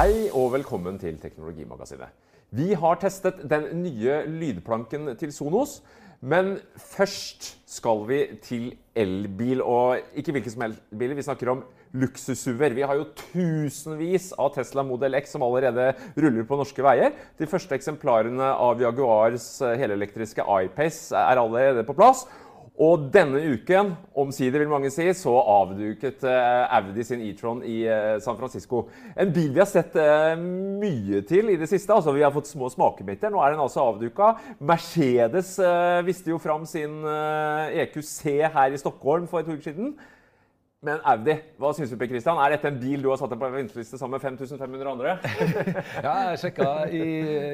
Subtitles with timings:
[0.00, 2.08] Hei og velkommen til Teknologimagasinet.
[2.56, 5.82] Vi har testet den nye lydplanken til Sonos.
[6.24, 8.64] Men først skal vi til
[8.96, 11.12] elbil, og ikke hvilken som helst bil.
[11.18, 11.60] Vi snakker om
[11.92, 12.72] luksussuver.
[12.78, 17.12] Vi har jo tusenvis av Tesla Model X som allerede ruller på norske veier.
[17.36, 22.24] De første eksemplarene av Jaguars helelektriske iPace er allerede på plass.
[22.80, 28.14] Og denne uken, omsider vil mange si, så avduket eh, Audi sin e-tron i eh,
[28.24, 28.86] San Francisco.
[29.20, 31.92] En bil vi har sett eh, mye til i det siste.
[31.92, 33.28] altså Vi har fått små smakebiter.
[33.34, 34.32] Nå er den altså avduka.
[34.64, 35.58] Mercedes
[36.06, 39.92] viste jo fram sin EQC e her i Stockholm for et uke siden.
[40.80, 41.98] Men Audi, hva syns du?
[42.00, 42.38] Per Christian?
[42.40, 45.18] Er dette en bil du har satt deg på venteliste sammen med 5500 andre?
[46.06, 47.02] ja, jeg sjekka i,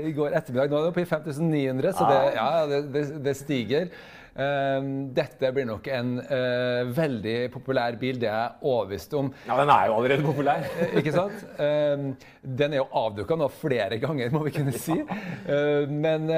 [0.07, 0.71] i, går ettermiddag.
[0.71, 2.37] Nå er det oppe i 5900, så det, ah.
[2.37, 3.91] ja, det, det, det stiger.
[4.37, 9.31] Ehm, dette blir nok en uh, veldig populær bil, det er jeg overbevist om.
[9.49, 10.65] Ja, den er jo allerede populær.
[10.77, 11.41] Eh, ikke sant?
[11.57, 12.11] Um,
[12.59, 14.95] den er jo avduka nå flere ganger, må vi kunne si.
[15.49, 16.29] Uh, men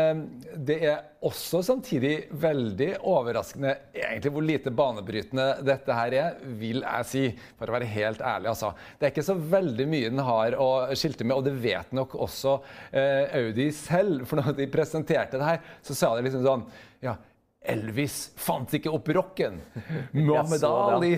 [0.54, 7.08] det er også samtidig veldig overraskende egentlig hvor lite banebrytende dette her er, vil jeg
[7.10, 7.24] si.
[7.58, 8.70] For å være helt ærlig, altså.
[8.98, 10.68] Det er ikke så veldig mye den har å
[10.98, 12.58] skilte med, og det vet nok også
[13.40, 14.28] Audi selv.
[14.28, 16.68] For når de presenterte det her, så sa de liksom sånn
[17.04, 17.18] ja,
[17.68, 19.58] Elvis fant ikke opp rocken.
[20.16, 21.16] Muhammed Ali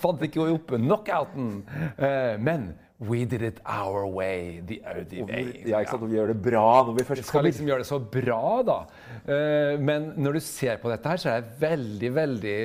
[0.00, 1.58] fant ikke opp knockouten.
[1.98, 4.60] Uh, men We did it our way.
[4.60, 5.62] The Audi way.
[5.64, 6.02] Ja, ikke sant?
[6.04, 8.40] Og vi gjør det bra når vi først Vi skal liksom gjøre det så bra,
[8.68, 8.76] da.
[9.24, 12.58] Uh, men når du ser på dette her, så er det veldig, veldig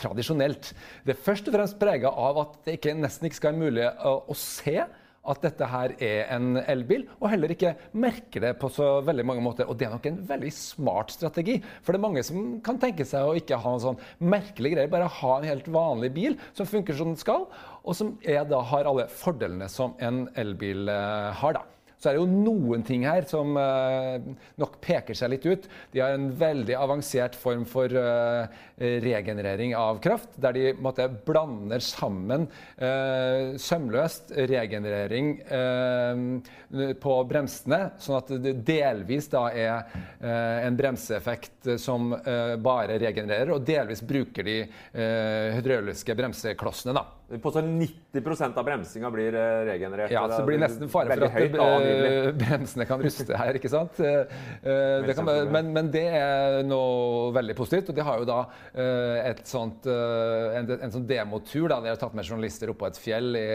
[0.00, 0.72] tradisjonelt.
[1.06, 4.38] Det er først og fremst prega av at det nesten ikke skal være mulig å
[4.40, 4.80] se
[5.30, 9.44] at dette her er en elbil, og heller ikke merker det på så veldig mange
[9.44, 9.68] måter.
[9.68, 11.58] Og det er nok en veldig smart strategi.
[11.82, 14.92] For det er mange som kan tenke seg å ikke ha en sånn merkelig greie,
[14.92, 17.48] bare ha en helt vanlig bil som funker som den skal,
[17.86, 21.58] og som da har alle fordelene som en elbil eh, har.
[21.58, 21.66] da
[21.98, 24.20] så er det jo noen ting her som uh,
[24.60, 25.68] nok peker seg litt ut.
[25.94, 28.44] De har en veldig avansert form for uh,
[28.76, 32.46] regenerering av kraft, der de måtte, blander sammen
[32.76, 35.36] uh, sømløst regenerering
[37.00, 39.96] på bremsene, sånn at det delvis da er
[40.66, 42.10] en bremseeffekt som
[42.62, 44.56] bare regenererer, og delvis bruker de
[45.56, 46.96] hydrauliske bremseklossene.
[46.96, 47.04] da.
[47.26, 50.12] Påstår 90% av bremsinga blir eh, regenerert.
[50.14, 53.70] Ja, så det blir nesten fare for at høyt, uh, bremsene kan ruste her, ikke
[53.72, 53.98] sant.
[53.98, 57.90] Uh, det kan, men, men, det er noe veldig positivt.
[57.90, 58.38] Og de har jo da
[59.26, 61.66] et sånt, en, en, sånn demotur.
[61.72, 63.48] De har tatt med journalister opp på et fjell i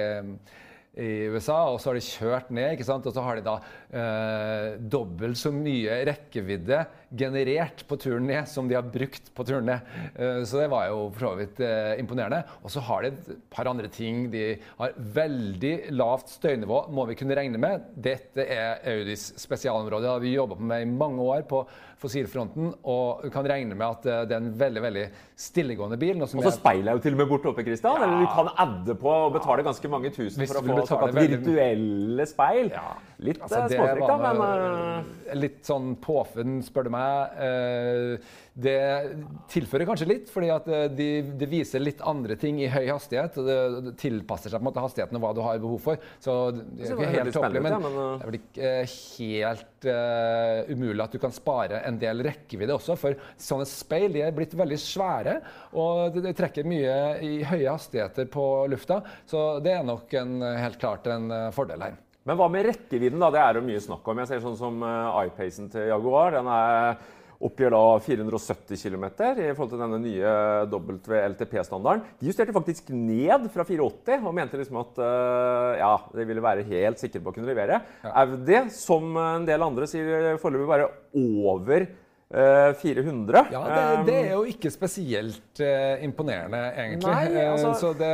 [1.00, 3.06] i USA, og så har de kjørt ned, ikke sant?
[3.08, 3.54] og så har de da
[3.96, 9.68] eh, dobbelt så mye rekkevidde generert på turen ned som de har brukt på turen
[9.68, 9.92] ned.
[10.16, 12.42] Eh, så det var jo for så vidt eh, imponerende.
[12.64, 14.26] Og så har de et par andre ting.
[14.32, 14.46] De
[14.80, 17.88] har veldig lavt støynivå, må vi kunne regne med.
[17.96, 20.08] Dette er Audis spesialområde.
[20.08, 21.66] Det har vi jobba med i mange år på
[22.02, 25.06] fossilfronten, og kan regne med at eh, det er en veldig veldig
[25.38, 26.22] stillegående bil.
[26.22, 28.00] og så speilet er jo til og med borte oppe, Kristian.
[28.00, 28.08] Ja.
[28.08, 32.28] Eller du kan adde på og betale ganske mange tusen for å få såkalt virtuelle
[32.30, 32.72] speil.
[32.74, 32.96] Ja.
[33.22, 35.36] Litt altså, eh, da, men uh...
[35.38, 37.36] Litt sånn påfunn, spør du meg.
[37.38, 38.82] Uh, det
[39.52, 40.66] tilfører kanskje litt, fordi at
[40.98, 41.08] de,
[41.40, 43.38] det viser litt andre ting i høy hastighet.
[43.38, 43.48] og
[43.86, 46.10] Det tilpasser seg på en måte hastigheten og hva du har behov for.
[46.24, 48.74] Så det er ikke helt tåpelig, men det er vel ikke
[49.14, 52.98] helt uh, umulig at du kan spare en del rekkevidde også.
[53.00, 55.40] For sånne speil de er blitt veldig svære,
[55.78, 59.04] og de, de trekker mye i høye hastigheter på lufta.
[59.30, 62.02] Så det er nok en, helt klart en fordel her.
[62.28, 63.22] Men hva med rekkevidden?
[63.22, 63.32] da?
[63.34, 64.22] Det er det mye snakk om.
[64.22, 66.36] Jeg ser sånn som uh, iPacen til Jaguar.
[66.36, 67.02] Den er
[67.42, 70.34] oppgjør da 470 km i forhold til denne nye
[70.70, 72.04] WLTP-standarden.
[72.20, 76.68] De justerte faktisk ned fra 480 og mente liksom at uh, ja, de ville være
[76.70, 77.82] helt sikre på å kunne levere.
[78.06, 78.14] Ja.
[78.22, 81.90] Audi, som en del andre, sier foreløpig bare over
[82.32, 83.40] 400.
[83.40, 87.12] Eh, ja, det, det, er jo ikke spesielt uh, imponerende, egentlig.
[87.12, 87.74] Nei, eh, altså...
[87.76, 88.12] så det,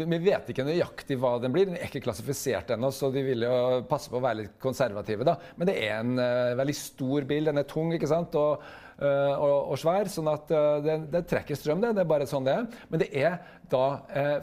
[0.00, 1.68] vi vet ikke nøyaktig hva den blir.
[1.68, 3.58] Den er ikke klassifisert ennå, så de vil jo
[3.90, 5.26] passe på å være litt konservative.
[5.28, 5.36] da.
[5.58, 7.50] Men det er en uh, veldig stor bil.
[7.50, 8.38] Den er tung ikke sant?
[8.40, 8.64] Og,
[9.02, 10.48] uh, og, og svær, sånn at
[10.86, 11.84] det, det, trekker strøm.
[11.84, 11.92] Det.
[11.98, 12.80] det er bare sånn det er.
[12.88, 13.36] Men det er
[13.74, 13.84] da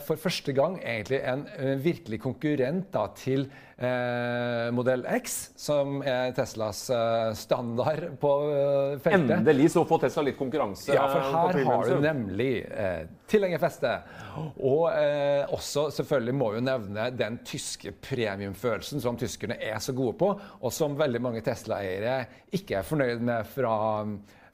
[0.01, 1.43] for første gang egentlig en
[1.79, 3.45] virkelig konkurrent da, til
[3.81, 9.37] eh, modell X, som er Teslas eh, standard på eh, feltet.
[9.39, 10.93] Endelig så får Tesla litt konkurranse.
[10.95, 13.93] Ja, for her har du nemlig eh, tilhengerfeste.
[14.61, 20.17] Og eh, også selvfølgelig må jo nevne den tyske premiumfølelsen som tyskerne er så gode
[20.21, 22.21] på, og som veldig mange Tesla-eiere
[22.55, 23.73] ikke er fornøyd med fra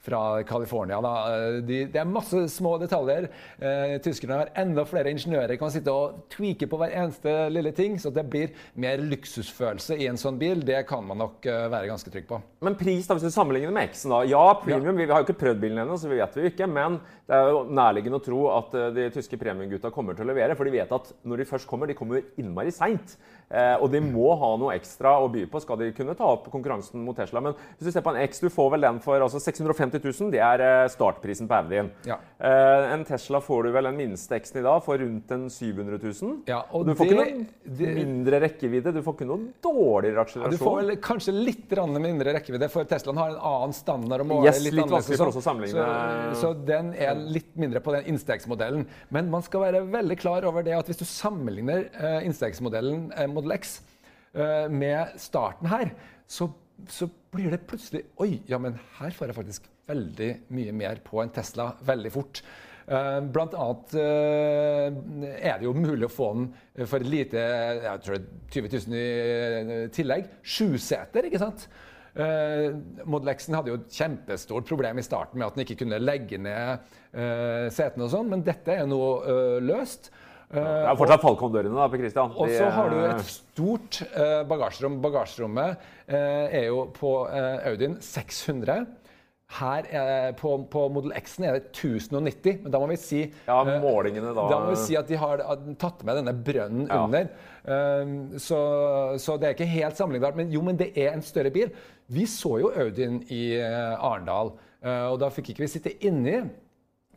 [0.04, 0.98] fra California.
[0.98, 3.28] Eh, de, det er masse små detaljer.
[3.58, 7.98] Eh, tyskerne har enda flere ingeniører kan sitte og tweake på hver eneste lille ting,
[8.00, 10.62] så det blir mer luksusfølelse i en sånn bil.
[10.66, 12.40] Det kan man nok eh, være ganske trygg på.
[12.64, 14.22] Men pris, da, hvis du sammenligner med X-en, da.
[14.28, 14.94] Ja, premium.
[14.94, 14.98] Ja.
[15.02, 16.70] Vi, har jo ikke prøvd bilen ennå, så vi vet vi ikke.
[16.70, 20.32] Men det er jo nærliggende å tro at eh, de tyske premiumgutta kommer til å
[20.32, 20.56] levere.
[20.58, 23.18] For de vet at når de først kommer, de kommer innmari seint.
[23.48, 26.50] Eh, og de må ha noe ekstra å by på skal de kunne ta opp
[26.52, 27.40] konkurransen mot Tesla.
[27.44, 30.30] Men hvis du ser på en X, du får vel den for altså 650 000.
[30.34, 31.88] Det er eh, startprisen på Audien.
[32.06, 32.18] Ja.
[32.38, 35.98] Uh, en Tesla får du vel en minste X-en i dag for rundt en 700
[36.02, 36.34] 000.
[36.46, 38.92] Ja, og du får det, ikke noe mindre rekkevidde.
[38.94, 40.54] Du får ikke noe dårligere akselerasjon.
[40.54, 44.26] Ja, du får vel kanskje litt mindre rekkevidde, for Teslaen har en annen standard.
[44.26, 45.86] og yes, litt, litt vanskelig for oss å sammenligne.
[46.34, 48.86] Så, så den er litt mindre på den innstegsmodellen.
[49.14, 53.26] Men man skal være veldig klar over det at hvis du sammenligner uh, innstegsmodellen uh,
[53.32, 53.80] Model X
[54.70, 55.88] med starten her,
[56.28, 56.46] så,
[56.86, 61.22] så, blir det plutselig Oi, ja, men her får jeg faktisk veldig mye mer på
[61.22, 62.42] en Tesla veldig fort.
[62.88, 64.86] Uh, blant annet uh,
[65.36, 67.42] er det jo mulig å få den for lite
[67.82, 68.22] jeg tror
[68.54, 70.30] 20 000 i tillegg.
[70.40, 71.68] Sjuseter, ikke sant?
[72.18, 76.40] Model X hadde jo et kjempestort problem i starten med at den ikke kunne legge
[76.40, 76.88] ned
[77.70, 78.98] setene og sånn, men dette er nå
[79.62, 80.08] løst.
[80.50, 82.34] Det er fortsatt Falcon-dørene da, Per Christian.
[82.34, 84.00] Og så har du et stort
[84.50, 84.98] bagasjerom.
[85.04, 88.88] Bagasjerommet er jo på Audien 600.
[89.48, 93.62] Her er, på, på Model X-en er det 1090, men da må vi si Ja,
[93.64, 95.40] målingene da Da må vi si at de har
[95.80, 96.98] tatt med denne brønnen ja.
[97.06, 97.30] under.
[97.64, 98.58] Um, så,
[99.16, 100.36] så, det er ikke helt sammenlignbart.
[100.36, 101.72] Men jo, men det er en større bil.
[102.12, 104.52] Vi så jo Audien i uh, Arendal,
[104.84, 106.42] uh, og da fikk ikke vi sitte inni.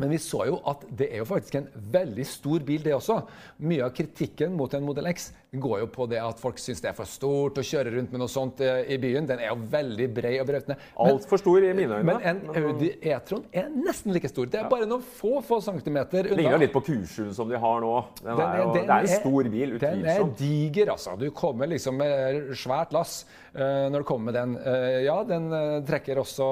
[0.01, 3.21] Men vi så jo at det er jo faktisk en veldig stor bil, det også.
[3.61, 6.87] Mye av kritikken mot en Model X går jo på det at folk syns det
[6.91, 9.27] er for stort å kjøre rundt med noe sånt eh, i byen.
[9.27, 10.77] Den er jo veldig bred og brautende.
[11.03, 12.07] Altfor stor i mine øyne.
[12.07, 14.47] Men en Audi E-tron er nesten like stor.
[14.51, 16.39] Det er bare noen få få centimeter unna.
[16.39, 17.93] Ligner litt på Q7 som de har nå.
[18.21, 20.07] Den den er jo, den det er en stor bil, utvilsomt.
[20.07, 21.17] Den er diger, altså.
[21.19, 23.21] Du kommer liksom med svært lass
[23.51, 24.55] uh, når du kommer med den.
[24.63, 25.51] Uh, ja, den
[25.87, 26.47] trekker også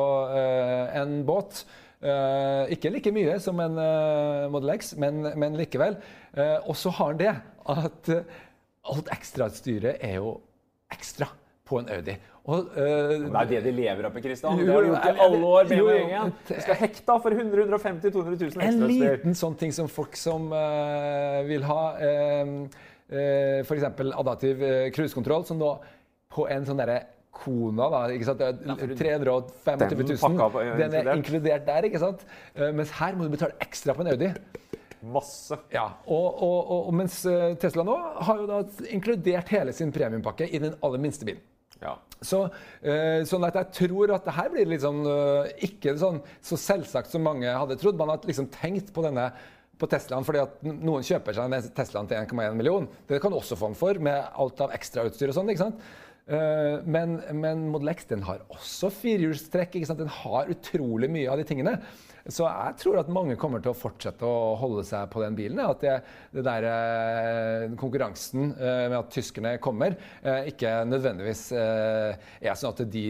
[1.00, 1.64] en båt.
[2.00, 5.98] Uh, ikke like mye som en uh, Model X, men, men likevel.
[6.32, 7.34] Uh, og så har han det
[7.70, 8.12] at
[8.90, 10.38] alt ekstrautstyret er jo
[10.96, 11.28] ekstra
[11.68, 12.16] på en Audi.
[12.50, 14.58] Og, det er det de lever av, Kristian.
[14.58, 15.68] Det har de gjort i alle år.
[15.70, 16.32] BMW-gjengen.
[16.50, 18.72] Skal hekta for 100 150 200 000 ekstrautstyr.
[18.72, 20.48] En liten sånn ting som folk som
[21.46, 22.82] vil ha uh,
[23.68, 23.86] f.eks.
[24.08, 24.66] adaptiv
[24.96, 25.76] cruisekontroll, som nå
[26.34, 27.04] på en sånn derre
[27.36, 28.42] Kona, da, ikke sant?
[29.00, 29.84] 325
[30.20, 30.72] 000.
[30.80, 32.26] Den er inkludert der, ikke sant?
[32.56, 34.32] Eh, mens her må du betale ekstra på en Audi.
[35.14, 35.56] Masse.
[35.72, 37.96] Ja, og, og, og, mens eh, Tesla nå
[38.28, 41.46] har jo da inkludert hele sin premiumpakke i den aller minste bilen.
[41.80, 41.94] Ja.
[42.20, 42.42] Så,
[42.84, 45.06] eh, sånn at jeg tror at det her blir sånn
[45.70, 47.96] ikke sånn så selvsagt som mange hadde trodd.
[48.02, 49.30] Man har liksom tenkt på denne
[49.80, 52.88] på Teslaen fordi at noen kjøper seg en Teslaen til 1,1 million.
[53.08, 55.52] Det kan du også få den for med alt av ekstrautstyr og sånn.
[55.54, 55.86] ikke sant?
[56.30, 59.80] Eh, men, men, Model X den har også firehjulstrekk.
[59.98, 61.80] Den har utrolig mye av de tingene.
[62.30, 65.62] Så jeg tror at mange kommer til å fortsette å holde seg på den bilen.
[65.64, 65.96] At det,
[66.36, 69.98] det der eh, konkurransen eh, med at tyskerne kommer,
[70.50, 73.06] ikke nødvendigvis er sånn at de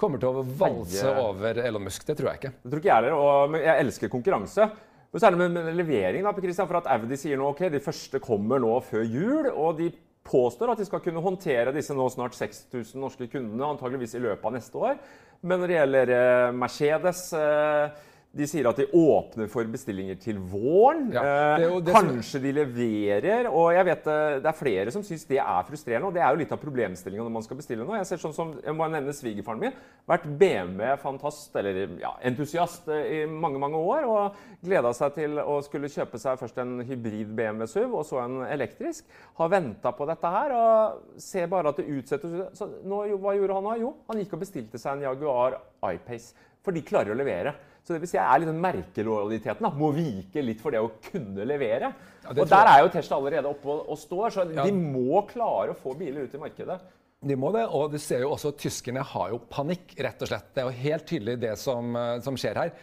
[0.00, 2.06] kommer til å valse over Elon Musk.
[2.08, 2.54] Det tror jeg ikke.
[2.62, 3.18] Det tror ikke jeg heller.
[3.18, 4.70] Og jeg elsker konkurranse.
[5.08, 7.80] Men så er det med levering, da, Christian, for at Audi sier nå ok, de
[7.80, 9.48] første kommer nå før jul.
[9.54, 9.88] og de
[10.28, 14.44] påstår at de skal kunne håndtere disse nå snart 6000 norske kundene antageligvis i løpet
[14.44, 15.00] av neste år.
[15.40, 18.06] Men når det gjelder eh, Mercedes eh,
[18.36, 21.06] de sier at de åpner for bestillinger til våren.
[21.14, 21.22] Ja,
[21.56, 22.42] eh, kanskje som...
[22.44, 23.48] de leverer.
[23.48, 26.10] Og jeg vet eh, det er flere som syns det er frustrerende.
[26.10, 27.96] Og det er jo litt av problemstillinga når man skal bestille noe.
[28.02, 29.78] Jeg ser sånn som, jeg må nevne svigerfaren min.
[30.08, 34.04] Vært BMW-fantast, eller ja, entusiast eh, i mange mange år.
[34.12, 38.20] Og gleda seg til å skulle kjøpe seg først en hybrid BMW SUV og så
[38.26, 39.08] en elektrisk.
[39.40, 42.36] Har venta på dette her og ser bare at det utsettes.
[42.60, 43.80] Så nå, hva gjorde han da?
[43.80, 45.58] Jo, han gikk og bestilte seg en Jaguar
[45.94, 46.46] I-Pace.
[46.60, 47.56] For de klarer å levere.
[47.88, 49.64] Så det vil si er litt den merkelojaliteten.
[49.64, 51.88] da, Må vike litt for det å kunne levere.
[52.20, 54.66] Ja, og Der er jo Tesla allerede oppe og, og står, så ja.
[54.68, 56.76] de må klare å få biler ut i markedet.
[57.24, 60.28] De må det, og du ser jo også at tyskerne har jo panikk, rett og
[60.28, 60.50] slett.
[60.52, 62.74] Det er jo helt tydelig det som, eh, som skjer her.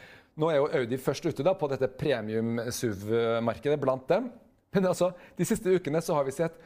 [0.41, 4.31] Nå er jo Audi først ute da, på dette premium-SUV-markedet blant dem.
[4.73, 6.57] Men altså, de siste ukene så har vi sett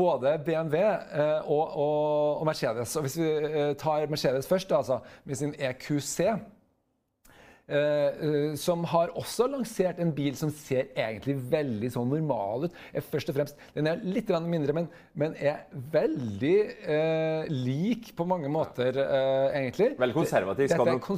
[0.00, 2.96] både BMW eh, og, og, og, Mercedes.
[2.96, 6.32] Og hvis vi eh, tar Mercedes først, da, altså, med sin EQC
[7.78, 12.78] eh, som har også lansert en bil som ser egentlig veldig sånn normal ut.
[12.92, 18.26] er først og fremst, Den er litt mindre, men, men er veldig eh, lik på
[18.28, 19.92] mange måter, eh, egentlig.
[19.98, 20.72] Veldig konservativ.
[20.72, 21.10] Skal nok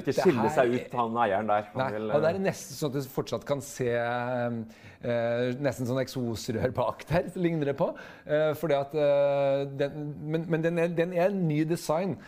[0.00, 1.66] ikke skille seg ut, han eieren der.
[1.74, 3.90] Han nei, vil, og det er nesten sånn at du fortsatt kan se
[5.00, 7.90] eh, nesten sånn eksosrør bak der, ligner det på.
[8.26, 12.18] Eh, fordi at, eh, den, men, men den, er, den er ny design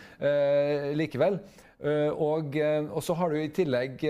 [0.97, 1.39] likevel.
[1.83, 4.05] Og, og så har du i tillegg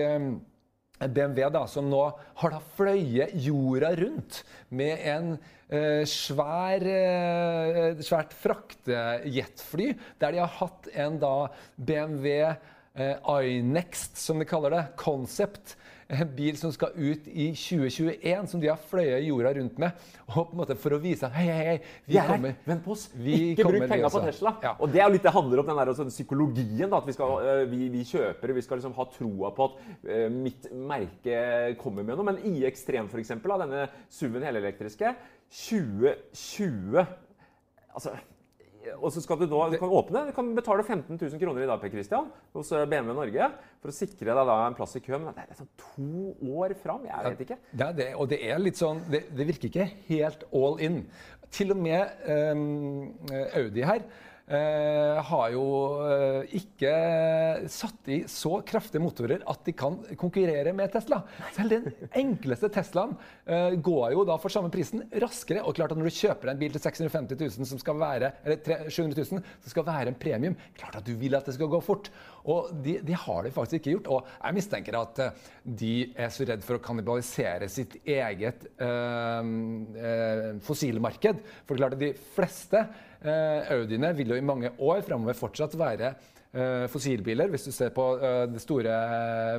[1.00, 2.02] BMW, da, som nå
[2.40, 4.42] har da fløyet jorda rundt
[4.74, 5.32] med en
[5.68, 9.90] eh, svær, eh, svært fraktejetfly,
[10.22, 11.34] der de har hatt en da
[11.76, 13.16] BMW eh,
[13.50, 15.74] iNext, som de kaller det, Concept,
[16.08, 20.04] en bil som skal ut i 2021, som de har fløyet jorda rundt med.
[20.26, 21.76] Og på en måte For å vise hei, hei, hei,
[22.08, 23.06] vi yeah, kommer Vent på oss.
[23.14, 24.54] Ikke bruk penger på Tesla.
[24.64, 24.74] Ja.
[24.78, 26.88] Og Det er jo litt det handler om den der, altså, psykologien.
[26.90, 29.80] Da, at vi, skal, uh, vi, vi kjøper, vi skal liksom ha troa på at
[30.10, 31.38] uh, mitt merke
[31.80, 32.28] kommer med noe.
[32.32, 35.14] Men i Ekstrem, f.eks., denne SUV-en helelektriske
[35.54, 37.04] 2020
[37.94, 38.10] Altså
[38.98, 41.68] og så skal du nå, du kan åpne, du kan betale 15 000 kroner i
[41.70, 43.48] dag Per Christian, hos eh, BMW Norge
[43.82, 45.24] for å sikre deg da en plass i køen.
[45.26, 47.06] Men det er sånn to år fram.
[47.08, 47.58] Jeg vet ikke.
[47.80, 51.02] Ja, det, og det er litt sånn, det, det, virker ikke helt all in.
[51.54, 53.12] Til og med um,
[53.54, 54.06] Audi her
[54.44, 55.62] Eh, har jo
[56.04, 56.90] eh, ikke
[57.72, 61.22] satt i så kraftige motorer at de kan konkurrere med Tesla.
[61.56, 63.14] Selv den enkleste Teslaen
[63.48, 65.62] eh, går jo da for samme prisen raskere.
[65.64, 68.84] Og klart at når du kjøper en bil til 650 000 som skal være, eller
[68.92, 71.80] 700 000 som skal være en premium, klart at du vil at det skal gå
[71.86, 72.12] fort.
[72.44, 74.12] Og de, de har det faktisk ikke gjort.
[74.12, 75.22] Og jeg mistenker at
[75.64, 81.40] de er så redd for å kannibalisere sitt eget eh, fossilmarked.
[81.64, 86.10] For klart at de fleste Eh, Audiene vil jo i mange år framover fortsatt være
[86.12, 86.32] eh,
[86.90, 89.00] fossilbiler, hvis du ser på eh, det store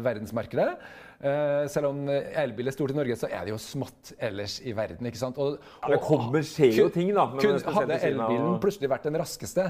[0.05, 0.69] verdensmarkedet.
[1.71, 5.07] selv om elbil er stort i Norge, så er det jo smått ellers i verden.
[5.07, 5.37] ikke sant?
[5.41, 7.23] Og, ja, det kommer, skjer jo ting, da.
[7.39, 9.69] Kun, hadde elbilen plutselig vært den raskeste,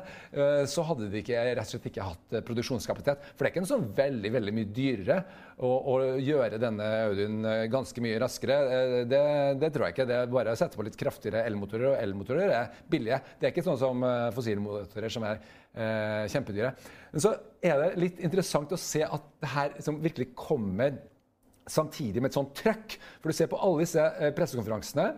[0.67, 3.29] så hadde de ikke, rett og slett ikke hatt produksjonskapasitet.
[3.29, 5.19] For det er ikke en sånn veldig veldig mye dyrere
[5.61, 7.37] å, å gjøre denne Audien
[7.71, 8.57] ganske mye raskere.
[9.05, 9.21] Det,
[9.61, 10.09] det, tror jeg ikke.
[10.09, 13.21] Det er bare å sette på litt kraftigere elmotorer, og elmotorer er billige.
[13.37, 14.01] Det er ikke sånn som
[14.35, 16.71] fossilmotorer som er eh, kjempedyre.
[17.11, 20.97] Men så er det litt interessant å se at det her som virkelig kommer
[21.67, 22.97] samtidig med et sånt trøkk.
[23.21, 25.09] For du ser på alle disse eh, pressekonferansene,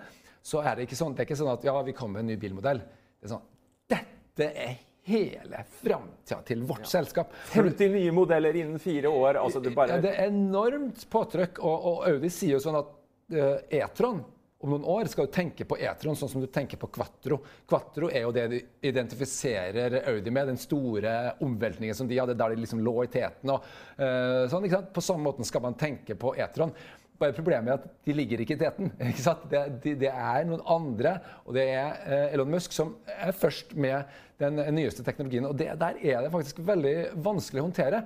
[0.48, 2.34] så er det ikke sånn, det er ikke sånn at ja, vi kommer med en
[2.34, 2.84] ny bilmodell.
[3.18, 3.48] Det er sånn
[3.88, 6.92] Dette er hele framtida til vårt ja.
[6.98, 7.32] selskap.
[7.54, 9.40] 50 nye modeller innen fire år.
[9.42, 9.98] Altså det, bare...
[9.98, 11.62] ja, det er enormt påtrykk.
[11.64, 12.92] Og, og Audi sier jo sånn at
[13.36, 14.22] uh, E-tron
[14.60, 17.38] om noen år skal du tenke på E-tron sånn som du tenker på Quattro.
[17.70, 21.12] Quattro er jo det de identifiserer Audi med, den store
[21.46, 23.52] omveltningen som de hadde der de liksom lå i teten.
[23.54, 23.68] og
[24.02, 26.74] uh, sånn, På samme måten skal man tenke på E-tron.
[27.22, 28.90] Bare Problemet er at de ligger ikke i teten.
[29.12, 31.14] Ikke det, de, det, er noen andre,
[31.46, 34.10] og det er uh, Elon Musk som er først med
[34.42, 35.46] den nyeste teknologien.
[35.46, 38.02] og det, Der er det faktisk veldig vanskelig å håndtere.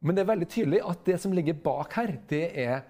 [0.00, 2.82] Men det er veldig tydelig at det som ligger bak her, det er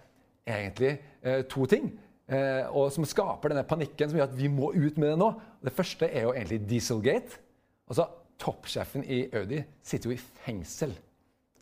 [0.46, 1.90] egentlig uh, to ting.
[2.32, 5.30] Eh, og som skaper denne panikken som gjør at vi må ut med det nå.
[5.64, 7.40] Det første er jo egentlig Dieselgate.
[7.90, 8.08] Altså,
[8.42, 10.94] Toppsjefen i Audi sitter jo i fengsel.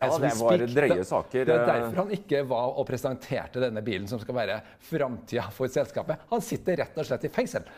[0.01, 1.45] Ja, det var drøye saker.
[1.45, 1.67] Det er eh.
[1.71, 4.57] derfor han ikke var og presenterte denne bilen som skal være
[4.89, 6.25] framtida for selskapet.
[6.31, 7.69] Han sitter rett og slett i fengsel.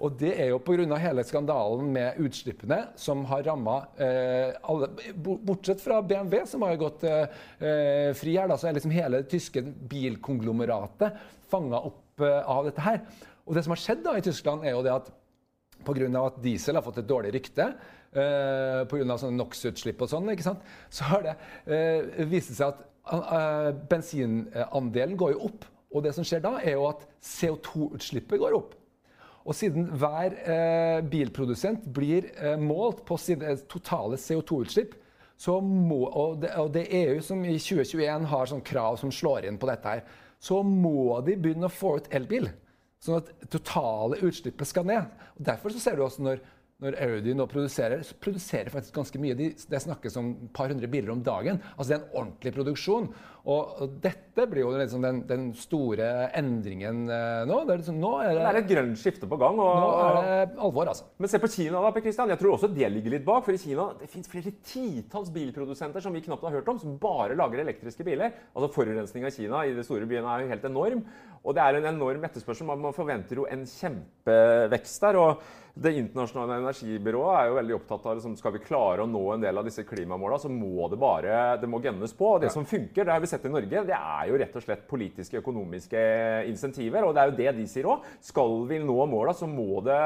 [0.00, 0.96] Og det er jo pga.
[1.00, 7.04] hele skandalen med utslippene som har ramma eh, alle Bortsett fra BMW, som har gått
[7.04, 12.64] eh, fri her, da, så er liksom hele det tyske bilkonglomeratet fanga opp Eh, av
[12.64, 13.02] dette her.
[13.44, 15.10] Og det som har skjedd da i Tyskland, er jo det at
[15.84, 16.08] pga.
[16.24, 17.74] at diesel har fått et dårlig rykte,
[18.16, 19.18] uh, pga.
[19.36, 20.66] NOx-utslipp og sånn, ikke sant?
[20.92, 21.36] så har det
[21.68, 22.82] eh, vist seg at
[23.12, 25.66] eh, bensinandelen går jo opp.
[25.94, 28.74] Og det som skjer da, er jo at CO2-utslippet går opp.
[29.46, 34.96] Og siden hver eh, bilprodusent blir eh, målt på sine totale CO2-utslipp,
[35.38, 39.46] så må, og og det, er EU som i 2021 har sånn krav som slår
[39.46, 40.06] inn på dette her,
[40.40, 42.48] så må de begynne å få ut elbil.
[43.04, 45.12] Sånn at totale utslippet skal ned.
[45.36, 46.40] Og Derfor så ser du også når
[46.84, 49.36] når Audi nå produserer, så produserer faktisk ganske mye.
[49.38, 51.62] De, det snakkes om et par hundre biler om dagen.
[51.76, 53.08] Altså Det er en ordentlig produksjon.
[53.46, 57.60] Og, dette blir jo liksom den, den, store endringen uh, nå.
[57.62, 59.60] Det er, liksom, nå er det, det er et grønt skifte på gang.
[59.62, 61.06] Og, nå er det alvor, altså.
[61.22, 62.32] Men se på Kina, da, Per Christian.
[62.34, 63.44] Jeg tror også det ligger litt bak.
[63.46, 66.96] For i Kina det fins flere titalls bilprodusenter som vi knapt har hørt om, som
[67.02, 68.34] bare lager elektriske biler.
[68.52, 71.04] Altså Forurensninga i Kina i de store byene er jo helt enorm.
[71.46, 72.66] Og det er en enorm etterspørsel.
[72.66, 75.20] Man forventer jo en kjempevekst der.
[75.22, 79.20] og det internasjonale energibyrået er jo veldig opptatt av liksom, skal vi klare å nå
[79.34, 82.30] en del av disse klimamåla, så må det bare det må gennes på.
[82.32, 84.64] Og det som funker, det har vi sett i Norge, det er jo rett og
[84.64, 86.00] slett politiske økonomiske
[86.48, 87.04] insentiver.
[87.04, 88.08] Og det er jo det de sier òg.
[88.24, 90.00] Skal vi nå måla, så må det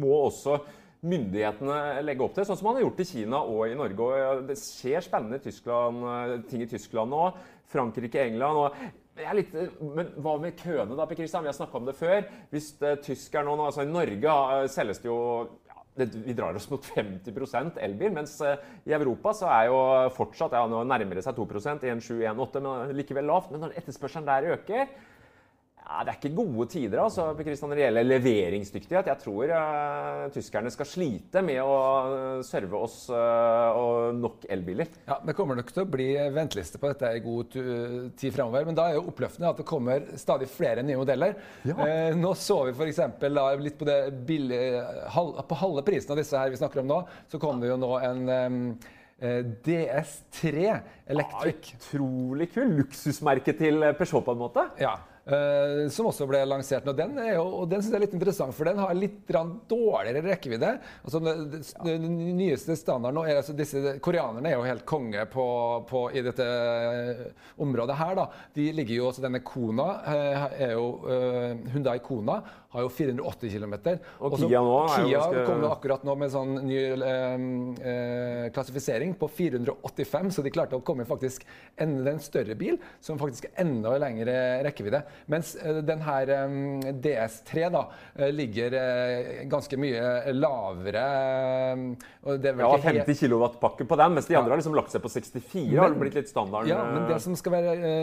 [0.00, 0.60] må også
[1.06, 4.06] myndighetene legge opp til, sånn som man har gjort i Kina og i Norge.
[4.06, 7.26] Og det skjer spennende Tyskland, ting i Tyskland nå.
[7.70, 8.62] Frankrike, England.
[8.62, 11.44] og Litt, men hva med køene, da, Per Christian?
[11.46, 12.26] Vi har snakka om det før.
[12.52, 15.20] Hvis uh, tyskerne nå, altså I Norge uh, selges det jo
[15.96, 19.78] Vi drar oss mot 50% elbil, mens uh, i Europa så er jo
[20.16, 23.52] fortsatt ja, nå nærmere seg 2% 1,7-1,8, men likevel lavt.
[23.54, 24.90] Men når etterspørselen der øker,
[25.86, 29.10] ja, Det er ikke gode tider altså, når det gjelder leveringsdyktighet.
[29.12, 31.76] Jeg tror uh, tyskerne skal slite med å
[32.10, 34.90] uh, serve oss uh, og nok elbiler.
[35.06, 37.54] Ja, Det kommer nok til å bli venteliste på dette i god
[38.18, 38.66] tid fremover.
[38.66, 41.38] Men da er jo oppløftende at det kommer stadig flere nye modeller.
[41.68, 41.78] Ja.
[42.18, 43.02] nå så vi f.eks.
[43.62, 44.84] litt på det billige,
[45.46, 47.96] på halve prisen av disse her vi snakker om nå, så kom det jo nå
[48.02, 48.62] en um,
[49.66, 50.70] DS3
[51.14, 51.74] Electric.
[51.76, 52.80] Ja, utrolig kul.
[52.82, 54.72] Luksusmerke til Peugeot, på en måte.
[54.82, 54.98] Ja.
[55.26, 56.92] Uh, som også ble lansert nå.
[56.94, 59.16] Den, er jo, og den synes jeg er litt interessant, for den har litt
[59.66, 60.68] dårligere rekkevidde.
[61.02, 62.04] Altså, den, den
[62.38, 65.46] nyeste standarden nå er altså disse Koreanerne er jo helt konge på,
[65.90, 67.24] på, i dette eh,
[67.62, 68.14] området her.
[68.20, 68.28] da.
[68.54, 72.38] De ligger jo, altså Denne Kona uh, er jo uh, Hyundai Kona
[72.76, 73.74] har jo 480 km.
[74.20, 75.44] Og Kia nå Kia ganske...
[75.48, 76.80] kommer akkurat nå med sånn ny
[78.52, 81.46] klassifisering på 485, så de klarte å komme faktisk
[81.80, 85.00] enda en større bil som faktisk er enda lengre rekkevidde.
[85.32, 87.82] Mens eh, denne eh, DS3 da,
[88.14, 88.76] eh, ligger
[89.50, 91.06] ganske mye lavere.
[92.24, 95.64] ja, 50 kW-pakke på den, mens de andre har liksom lagt seg på 64.
[95.70, 96.70] Men, har det blitt litt standarden.
[96.70, 97.94] Ja, men det som skal være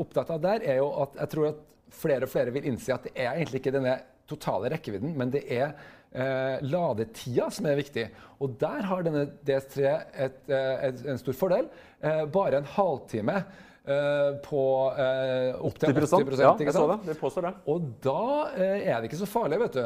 [0.00, 1.62] opptatt av der, er jo at jeg tror at
[1.92, 3.98] flere og flere vil innse at det er egentlig ikke denne
[4.30, 5.74] totale rekkevidden, men det er
[6.12, 8.06] eh, ladetida som er viktig.
[8.42, 9.92] Og der har denne DS3
[10.26, 11.68] et, et, en stor fordel.
[12.00, 13.42] Eh, bare en halvtime
[13.82, 16.98] på uh, opptil 80 Ja, jeg så det.
[17.08, 17.52] Det påstår det.
[17.72, 18.20] Og da
[18.54, 19.82] uh, er det ikke så farlig, vet du.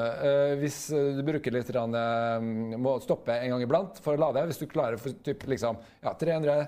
[0.60, 1.72] hvis du bruker litt
[2.76, 4.44] Må stoppe en gang iblant for å lade.
[4.50, 6.66] Hvis du klarer for typ, liksom, ja, 300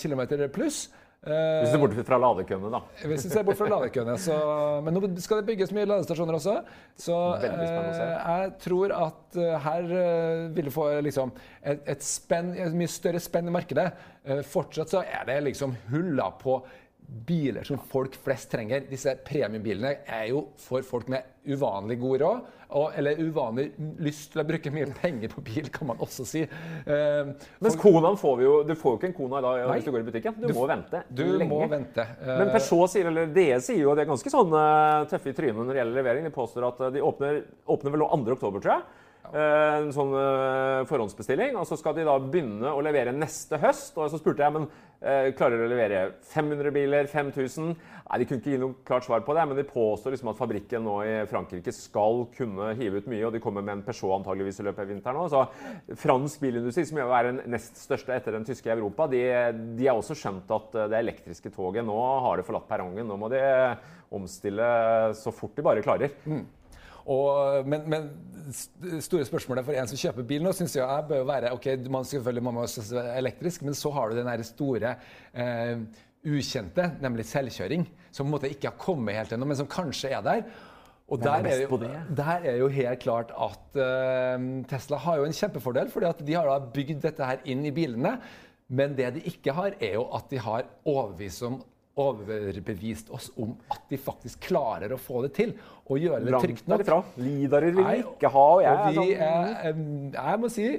[0.00, 0.86] km pluss.
[1.20, 2.78] Hvis du ser bort fra ladekøene, da.
[3.10, 4.36] Hvis du ser bort fra ladekøene, så,
[4.86, 6.54] Men nå skal det bygges mye ladestasjoner også.
[6.96, 9.90] Så jeg tror at her
[10.56, 13.90] vil du få liksom, et, et, spenn, et mye større spenn i markedet.
[14.24, 16.58] Eh, fortsatt så er det liksom huller på
[17.10, 18.84] biler som folk flest trenger.
[18.90, 22.48] Disse premiebilene er jo for folk med uvanlig god råd,
[23.00, 23.64] eller uvanlig
[24.04, 26.44] lyst til å bruke mye penger på bil, kan man også si.
[26.86, 27.32] Uh,
[27.64, 30.04] Mens Konaen får vi jo Du får jo ikke en Kona da hvis du går
[30.04, 30.38] i butikken.
[30.38, 31.50] Du, du må vente du lenge.
[31.50, 32.06] Må vente.
[32.20, 35.32] Uh, Men Peugeot sier, eller DE sier jo at de er ganske sånn uh, tøffe
[35.32, 36.28] i trynet når det gjelder levering.
[36.28, 38.38] De påstår at de åpner, åpner vel nå 2.
[38.38, 38.99] oktober, tror jeg.
[39.30, 41.54] Eh, en sånn uh, forhåndsbestilling.
[41.60, 43.94] Og så skal de da begynne å levere neste høst.
[43.98, 46.00] Og så spurte jeg men uh, klarer de å levere
[46.32, 47.70] 500 biler, 5000.
[47.70, 50.40] Nei, De kunne ikke gi noe klart svar på det, men de påstår liksom at
[50.40, 53.22] fabrikken nå i Frankrike skal kunne hive ut mye.
[53.28, 55.30] Og de kommer med en Peugeot antageligvis i løpet av vinteren òg.
[55.30, 59.22] Så fransk bilindustri, som er den nest største etter den tyske i Europa, de,
[59.78, 63.06] de har også skjønt at det elektriske toget nå har det forlatt perrongen.
[63.06, 63.44] Nå må de
[64.10, 64.66] omstille
[65.14, 66.18] så fort de bare klarer.
[66.26, 66.48] Mm.
[67.06, 68.10] Og, men, men
[69.02, 72.44] store spørsmålet for en som kjøper bil nå, syns jeg, bør være ok, man selvfølgelig
[72.46, 72.70] må man
[73.16, 74.96] elektrisk, men så har du den store
[75.32, 75.84] eh,
[76.26, 80.12] ukjente, nemlig selvkjøring, som på en måte ikke har kommet helt ennå, men som kanskje
[80.16, 80.44] er der.
[81.10, 81.78] Og der er, jo,
[82.14, 86.36] der er jo helt klart at uh, Tesla har jo en kjempefordel, fordi at de
[86.38, 88.14] har da bygd dette her inn i bilene.
[88.70, 91.56] Men det de ikke har, er jo at de har overbevist om
[92.00, 95.56] overbevist oss om at de faktisk klarer å få det til.
[95.90, 96.84] Og gjøre det trygt nok.
[96.84, 97.00] Derifra.
[97.20, 98.46] Lidarer vil vi ikke ha.
[98.54, 99.84] Og jeg, og vi er,
[100.14, 100.70] jeg må si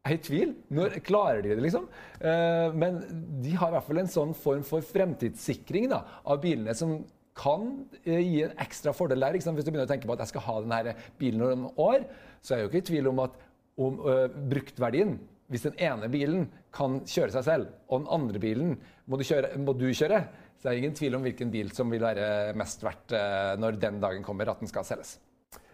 [0.00, 0.52] jeg er i tvil.
[0.72, 1.86] Når klarer de det, liksom?
[2.24, 3.00] Eh, men
[3.44, 7.02] de har i hvert fall en sånn form for fremtidssikring da, av bilene som
[7.36, 7.66] kan
[8.02, 9.36] eh, gi en ekstra fordel der.
[9.36, 12.08] Hvis du begynner å tenke på at jeg skal ha denne bilen om år,
[12.40, 13.36] så er jeg jo ikke i tvil om at
[13.80, 15.14] om, uh, bruktverdien
[15.50, 18.76] hvis den ene bilen kan kjøre seg selv, og den andre bilen
[19.10, 20.22] må du kjøre, må du kjøre
[20.60, 23.78] så det er ingen tvil om hvilken bil som vil være mest verdt uh, når
[23.80, 25.14] den dagen kommer at den skal selges.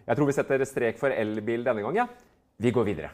[0.06, 2.06] Jeg tror vi setter strek for elbil denne gang, ja.
[2.62, 3.10] Vi går videre.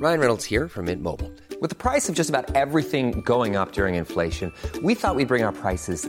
[0.00, 1.30] Ryan Reynolds here from Mint Mobile.
[1.60, 4.50] With the price of just about everything going up during inflation,
[4.82, 6.08] we thought we'd bring our prices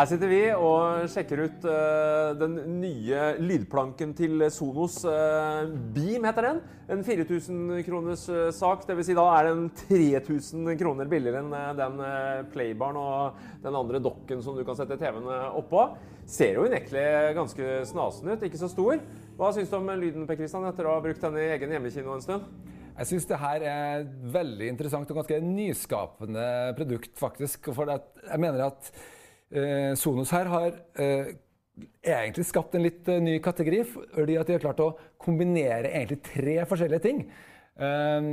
[0.00, 4.94] Her sitter vi og sjekker ut uh, den nye lydplanken til Sonos.
[5.04, 6.62] Uh, Beam heter den.
[6.94, 8.86] En 4000 kroners uh, sak.
[8.88, 9.10] Dvs.
[9.10, 12.00] Si da er den 3000 kroner billigere enn den
[12.54, 15.28] Playbaren og den andre dokken som du kan sette TV-en
[15.60, 15.84] oppå.
[16.24, 17.04] Ser jo unektelig
[17.36, 19.04] ganske snasen ut, ikke så stor.
[19.36, 22.16] Hva syns du om lyden Per Christian, etter å ha brukt den i egen hjemmekino
[22.16, 22.50] en stund?
[22.94, 27.74] Jeg syns det her er veldig interessant og ganske nyskapende produkt, faktisk.
[27.76, 28.94] For jeg mener at
[29.98, 31.32] Sonos her har eh,
[32.06, 36.20] egentlig skapt en litt eh, ny kategori, fordi at de har klart å kombinere egentlig
[36.26, 37.22] tre forskjellige ting.
[37.80, 38.28] Eh,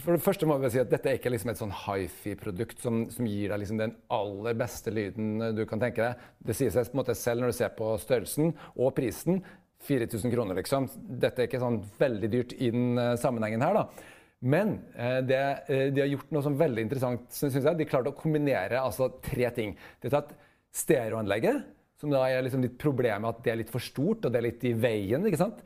[0.00, 3.02] for det første må vi si at Dette er ikke liksom et sånn hifi-produkt som,
[3.10, 6.28] som, gir deg liksom den aller beste lyden du kan tenke deg.
[6.46, 9.42] Det sier seg på en måte selv når du ser på størrelsen og prisen.
[9.80, 10.90] 4000 kroner, liksom.
[11.20, 13.78] Dette er ikke sånn veldig dyrt i den sammenhengen her.
[13.78, 14.10] da.
[14.42, 17.26] Men eh, det, eh, de har gjort noe som veldig interessant.
[17.34, 17.76] synes jeg.
[17.76, 19.74] De klarte å kombinere altså, tre ting.
[20.00, 20.32] De har tatt
[20.72, 21.64] stereoanlegget,
[22.00, 24.46] som da er liksom litt problemet at det er litt for stort og det er
[24.48, 25.26] litt i veien.
[25.28, 25.60] ikke sant?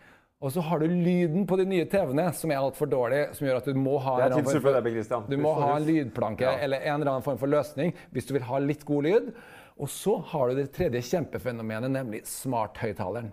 [0.44, 3.20] Og så har du lyden på de nye TV-ene, som er altfor dårlig.
[3.36, 5.24] som gjør at Du må ha er en, for Christian.
[5.30, 6.56] du må ha en lydplanke Ja.
[6.58, 9.30] eller en eller annen form for løsning hvis du vil ha litt god lyd.
[9.78, 13.32] Og så har du det tredje kjempefenomenet, nemlig smarthøyttaleren.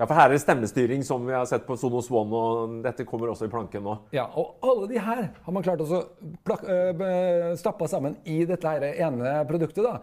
[0.00, 3.04] Ja, for her er det stemmestyring, som vi har sett på Sonos One, og dette
[3.04, 3.98] kommer også i planken nå.
[4.16, 8.86] Ja, og alle de her har man klart å øh, stappe sammen i dette her
[8.90, 9.84] ene produktet.
[9.84, 9.98] da.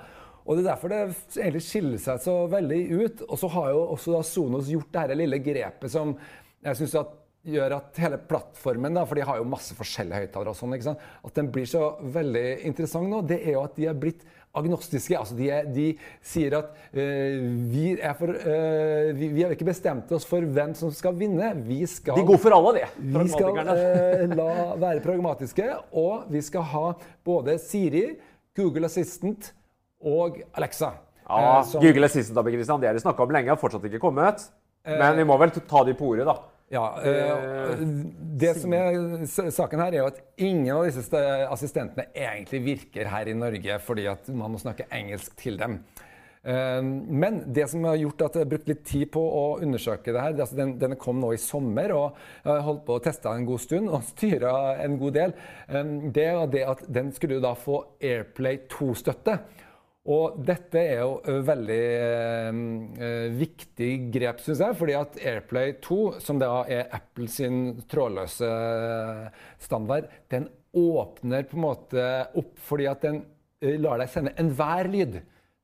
[0.45, 0.99] Og Det er derfor det
[1.39, 3.25] egentlig skiller seg så veldig ut.
[3.27, 6.13] Og så har jo også da Sonos gjort det lille grepet som
[6.65, 7.17] jeg synes at
[7.49, 11.37] gjør at hele plattformen, da, for de har jo masse forskjellige høyttalere, og sånn, at
[11.37, 14.25] den blir så veldig interessant nå, det er jo at de er blitt
[14.59, 15.17] agnostiske.
[15.17, 15.87] altså De, er, de
[16.25, 20.75] sier at uh, vi, er for, uh, vi, vi har ikke bestemt oss for hvem
[20.77, 21.51] som skal vinne.
[21.65, 23.15] Vi skal De går for alle, de.
[23.17, 25.67] vi skal eh, la være pragmatiske,
[25.97, 26.85] og vi skal ha
[27.25, 28.05] både Siri,
[28.57, 29.51] Google Assistant
[30.03, 30.93] og Alexa.
[31.29, 34.01] Ja, som- Google Assistant da, Christian, det har de snakka om lenge, har fortsatt ikke
[34.01, 34.47] kommet.
[34.87, 36.37] Men vi må vel ta de på ordet, da.
[36.69, 37.79] Ja, øh,
[38.39, 43.31] Det som er saken her, er jo at ingen av disse assistentene egentlig virker her
[43.31, 45.79] i Norge fordi at man må snakke engelsk til dem.
[46.45, 50.13] Eh, Men det som har gjort at jeg har brukt litt tid på å undersøke
[50.13, 53.03] det her, er altså den, denne kom nå i sommer, og jeg holdt på å
[53.03, 54.53] teste en god stund og styra
[54.83, 55.33] en god del,
[56.13, 59.39] det var det at den skulle da få Airplay 2-støtte.
[60.09, 61.81] Og dette er jo veldig
[63.05, 64.77] eh, viktig grep, syns jeg.
[64.79, 68.49] fordi at AirPlay 2, som da er Apple sin trådløse
[69.61, 73.21] standard, den åpner på en måte opp fordi at den
[73.81, 75.19] lar deg sende enhver lyd.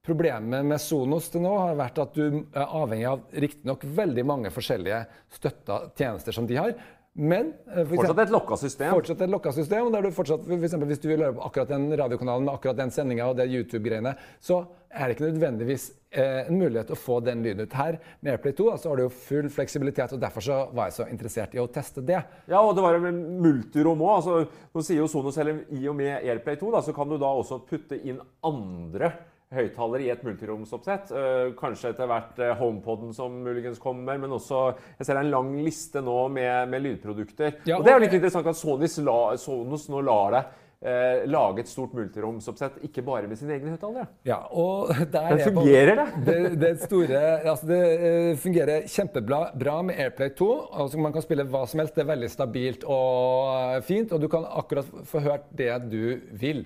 [0.06, 4.52] Problemet med Sonos til nå har vært at du er avhengig av riktignok veldig mange
[4.54, 5.00] forskjellige
[5.34, 6.76] støtta tjenester som de har.
[7.16, 8.90] Men for Fortsatt et lokka system.
[8.92, 9.88] Fortsatt et lokka system.
[9.94, 12.82] Der du fortsatt, for eksempel, hvis du vil høre på akkurat den radiokanalen med akkurat
[12.82, 14.12] den sendinga og det YouTube-greiene,
[14.44, 18.02] så er det ikke nødvendigvis eh, en mulighet å få den lyden ut her.
[18.20, 20.98] Med AirPlay 2 altså, så har du jo full fleksibilitet, og derfor så var jeg
[20.98, 22.20] så interessert i å teste det.
[22.52, 24.12] Ja, og det var en multirom òg.
[24.18, 27.16] Altså, nå sier jo Sonos selv i og med AirPlay 2 da, så kan du
[27.22, 29.14] da også putte inn andre
[29.54, 31.12] høyttalere i et multiromsoppsett.
[31.16, 34.64] Eh, kanskje etter hvert eh, HomePoden som muligens kommer, men også
[34.98, 37.60] Jeg ser det er en lang liste nå med, med lydprodukter.
[37.70, 41.24] Ja, og det er jo litt interessant at Sonos, la, Sonos nå lar deg eh,
[41.32, 44.08] lage et stort multiromsoppsett, ikke bare med sine egne høyttalere.
[44.28, 46.08] Ja, og der Men er på- det?
[46.26, 50.50] det, det store, altså det eh, fungerer kjempebra med AirPlay 2.
[50.84, 51.96] Altså man kan spille hva som helst.
[51.96, 56.02] Det er veldig stabilt og fint, og du kan akkurat få hørt det du
[56.42, 56.66] vil.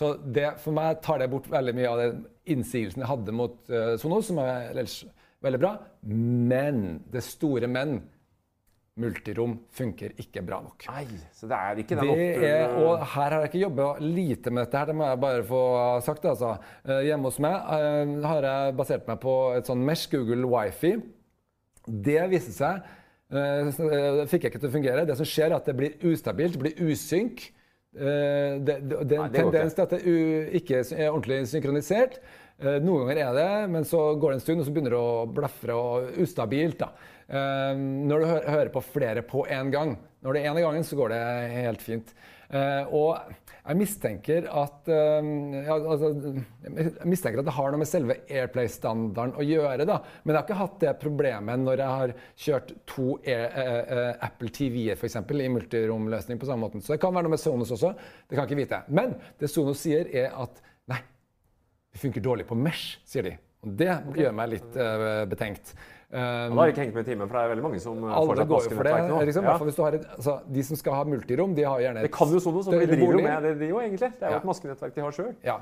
[0.00, 3.58] Så det, for meg tar det bort veldig mye av den innsigelsen jeg hadde mot
[3.68, 5.02] uh, Sonos, som er ellers
[5.44, 5.74] veldig bra.
[6.08, 7.98] Men det store men
[9.00, 10.86] multirom funker ikke bra nok.
[10.90, 11.04] Nei,
[11.36, 14.80] så det er ikke den er, og her har jeg ikke jobba lite med dette,
[14.80, 15.62] her, det må jeg bare få
[16.06, 16.26] sagt.
[16.32, 16.54] Altså.
[16.88, 20.96] Uh, Hjemme hos meg uh, har jeg basert meg på et sånn Mesh Google Wifi.
[21.84, 22.82] Det viste seg
[23.36, 25.08] uh, fikk jeg ikke til å fungere.
[25.08, 27.50] Det som skjer, er at det blir ustabilt, det blir usynk.
[27.96, 30.02] Eh, Det, det, det er en tendens til at det
[30.60, 32.20] ikke er ordentlig synkronisert.
[32.60, 35.00] Eh, Noen ganger er det, men så går det en stund, og så begynner det
[35.00, 36.78] å blafre og ustabilt.
[36.84, 36.90] da.
[37.28, 37.74] Eh,
[38.10, 39.96] Når du hø hører på flere på én gang.
[40.22, 41.22] Når det er ene gangen, så går det
[41.56, 42.14] helt fint.
[42.50, 43.16] Eh, og
[43.60, 45.28] jeg mistenker at eh,
[45.66, 46.10] ja, altså,
[46.64, 49.86] Jeg mistenker at det har noe med selve Airplay-standarden å gjøre.
[49.88, 49.98] da.
[50.24, 52.14] Men jeg har ikke hatt det problemet når jeg har
[52.46, 56.82] kjørt to Air, eh, eh, Apple TV-er for i multiromløsning på samme måte.
[56.84, 57.92] Så det kan være noe med Sonos også.
[58.26, 58.82] Det kan jeg ikke vite.
[58.88, 61.00] Men det Sonos sier, er at nei,
[61.92, 63.36] det funker dårlig på Mesh, sier de.
[63.60, 65.74] Og det gjør meg litt eh, betenkt.
[66.10, 68.14] Um, Da har ikke hengt med i timen, for det er veldig mange som eh,
[68.18, 68.94] alle går jo for det.
[69.28, 69.52] Liksom, Ja.
[69.58, 72.28] hvis du har et, altså, de som skal ha multirom, de har gjerne Det kan
[72.34, 73.22] jo sånn, og de driver bolig.
[73.24, 74.10] med det, de jo egentlig.
[74.18, 74.38] Det er jo Ja.
[74.38, 75.34] et maskenettverk de har sjøl.
[75.44, 75.56] Ja.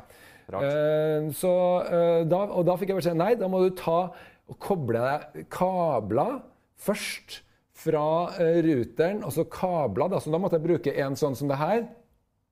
[0.49, 1.53] Eh, så,
[1.85, 4.11] uh, da, og da fikk jeg beskjed nei, da må du ta
[4.49, 6.41] og koble deg kabler
[6.81, 7.43] først
[7.75, 10.09] fra uh, ruteren, og så kabler.
[10.09, 11.85] Da, så da måtte jeg bruke en sånn som det her.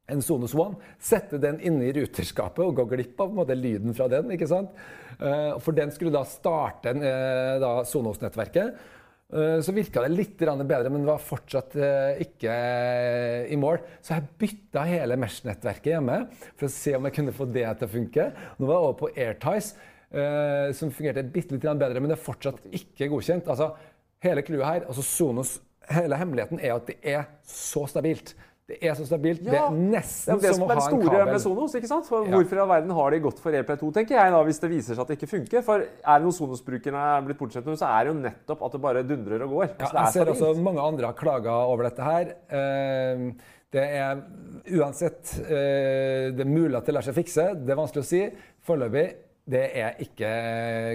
[0.08, 0.78] En Sonos One.
[1.02, 4.30] Sette den inne i ruterskapet og gå glipp av måte, lyden fra den.
[4.34, 4.76] ikke sant?
[5.18, 8.76] Eh, for den skulle da starte eh, da Sonos-nettverket.
[9.34, 11.74] Eh, Så virka det litt bedre, men var fortsatt
[12.22, 12.54] ikke
[13.50, 13.82] i mål.
[14.00, 16.22] Så jeg bytta hele Mesh-nettverket hjemme
[16.54, 18.30] for å se om jeg kunne få det til å funke.
[18.58, 19.74] Nå var jeg over på Airties,
[20.78, 23.50] som fungerte bitte litt bedre, men det er fortsatt ikke godkjent.
[23.50, 23.72] Altså,
[24.22, 25.56] hele clouet her, altså Sonos,
[25.90, 28.36] hele hemmeligheten er at det er så stabilt.
[28.66, 29.44] Det er så stabilt.
[29.46, 31.11] det Ja, er Det er nesten det som som å er det ha en store
[31.20, 31.33] kabel.
[31.33, 31.74] med Sonos.
[31.79, 32.07] ikke sant?
[32.09, 32.24] For.
[32.26, 34.70] Hvorfor i all verden har de gått for AirPlay 2, tenker jeg da, hvis det
[34.72, 35.62] viser seg at det ikke funker?
[35.62, 38.72] For er det noe Sonos-brukerne er blitt bortsett med, så er det jo nettopp at
[38.72, 39.68] det bare dundrer og går.
[39.79, 42.35] Ja, jeg er ser også mange andre har klaga over dette her.
[42.50, 43.31] Eh,
[43.76, 44.20] Det er
[44.79, 47.46] uansett eh, Det er mulig at det lar seg fikse.
[47.66, 48.22] Det er vanskelig å si.
[48.66, 49.07] Foreløpig
[49.46, 50.31] det er ikke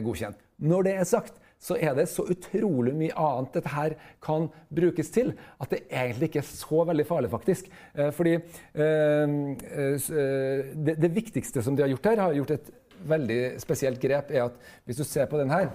[0.03, 0.35] godkjent.
[0.59, 5.11] Når det er sagt, så er det så utrolig mye annet dette her kan brukes
[5.13, 7.69] til, at det egentlig ikke er så veldig farlig, faktisk.
[7.93, 12.71] Eh, Fordi eh, eh, det, viktigste som de har gjort her, har gjort et
[13.11, 15.71] veldig spesielt grep, er at hvis du ser på den her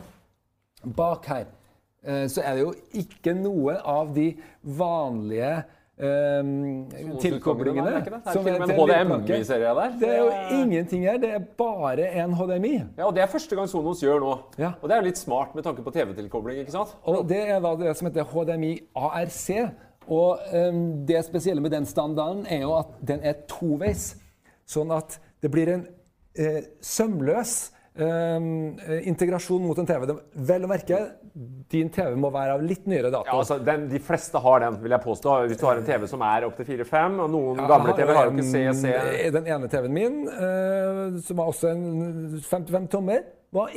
[0.96, 1.46] Bak her
[2.30, 4.28] så er det jo ikke noe av de
[4.78, 5.48] vanlige
[5.98, 7.86] eh, tilkoblingene.
[7.86, 8.12] Det er det.
[8.12, 9.12] Det er som til og med en.
[9.16, 9.96] HDMI-serie der.
[10.00, 11.18] Det er jo ingenting her.
[11.22, 12.74] Det er bare en HDMI.
[12.98, 14.36] Ja, og Det er første gang Sonos gjør nå.
[14.58, 14.72] Ja.
[14.82, 16.60] Og det er jo litt smart med tanke på TV-tilkobling.
[16.60, 16.96] ikke sant?
[17.04, 19.50] Og det er da det som heter HDMI ARC.
[20.06, 24.14] Og um, det spesielle med den standarden er jo at den er toveis.
[24.66, 25.86] Sånn at det blir en
[26.38, 30.06] eh, sømløs eh, integrasjon mot en TV.
[30.08, 30.16] Det,
[30.48, 31.00] vel å merke,
[31.72, 33.28] din TV må være av litt nyere dato.
[33.28, 35.36] Ja, altså, den, De fleste har den, vil jeg påstå.
[35.50, 38.18] Hvis du har en TV som er opptil 4-5, og noen Ja, gamle jeg TV
[38.18, 41.84] har jo ikke CC Den ene TV-en min, uh, som har også en
[42.40, 43.26] 55 tommer,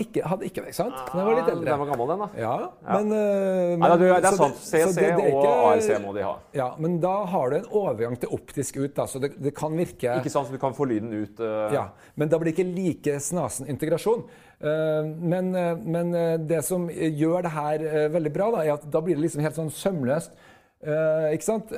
[0.03, 0.71] ikke, hadde ikke det.
[0.73, 0.97] ikke sant?
[1.13, 1.65] Den var litt Ah, eldre.
[1.69, 2.27] Den var gammel, den, da.
[2.41, 2.53] Ja,
[2.89, 4.59] men, men Nei, det er sant.
[4.59, 6.33] så CC det- det er og ikke- ARC må de ha.
[6.53, 9.71] Ja, men da har du en overgang til optisk ut, da, så det, det kan
[9.79, 11.39] virke Ikke sant, så du kan få lyden ut.
[11.39, 11.71] uh...
[11.73, 14.23] ja, men da blir det ikke like snasen integrasjon.
[14.61, 18.73] Eh, men, eh, men eh, det som gjør det her eh, veldig bra, da, er
[18.73, 20.31] at da blir det liksom helt sånn sømløst.
[20.83, 21.71] Eh, ikke sant?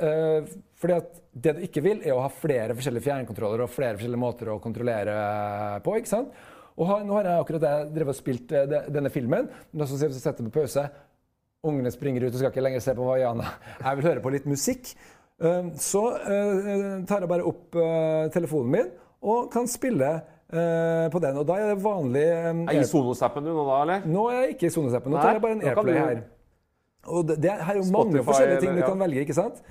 [0.81, 4.21] Fordi at det du ikke vil, er å ha flere forskjellige fjernkontroller og flere forskjellige
[4.21, 5.13] måter å kontrollere
[5.85, 5.93] på.
[5.99, 6.33] ikke sant?
[6.81, 9.47] Og nå har jeg akkurat jeg drevet og spilt eh, de- denne filmen.
[9.71, 10.87] Men så setter jeg på pause.
[11.67, 13.51] Ungene springer ut og skal ikke lenger se på Vaiana.
[13.83, 14.93] Jeg vil høre på litt musikk.
[15.41, 17.77] Eh, Så eh, tar jeg bare opp
[18.33, 18.91] telefonen min
[19.21, 20.15] og kan spille
[20.51, 21.37] på den.
[21.39, 24.07] Og da er det vanlig Er i Sonos-appen du nå, da, eller?
[24.09, 25.13] Nå er jeg ikke i Sonos-appen.
[25.13, 26.23] Nå tar jeg bare en Airplay du- her.
[27.07, 28.89] Og det, det her er jo mange Spotify, forskjellige ting du ja.
[28.89, 29.61] kan velge, ikke sant?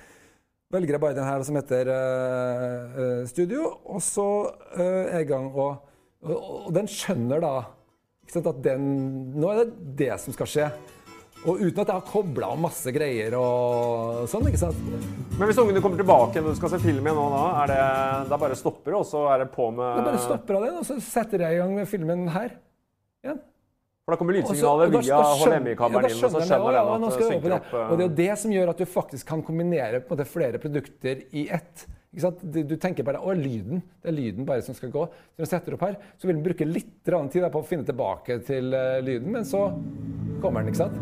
[0.70, 4.26] Velger jeg bare den her som heter eh, Studio, og så
[4.78, 5.80] uh, er jeg i gang og,
[6.28, 7.52] og, den skjønner da
[8.30, 8.82] sant, at den
[9.40, 10.70] Nå er det det som skal skje.
[11.48, 14.80] Og uten at jeg har kobla om masse greier og sånn, ikke sant.
[15.38, 17.84] Men hvis ungene kommer tilbake når du skal se film igjen nå, da er det,
[18.28, 20.72] da bare stopper det, og så er det på med Da bare stopper av det,
[20.82, 22.58] og så setter jeg i gang med filmen her.
[23.24, 23.40] igjen.
[24.04, 27.56] For da kommer lydsignalet via HDMI-kabelen ja, inn, og så skjønner den, at det synker
[27.56, 27.80] opp det.
[27.80, 30.60] eh, Og det er jo det som gjør at du faktisk kan kombinere måte, flere
[30.60, 31.86] produkter i ett.
[32.10, 33.84] Du, tenker bare å, lyden.
[34.02, 35.04] Det er lyden bare som skal gå.
[35.06, 37.86] Så når du setter opp her, så vil den bruke litt tid på å finne
[37.86, 39.68] tilbake til eh, lyden, men så
[40.42, 40.98] kommer den, ikke sant?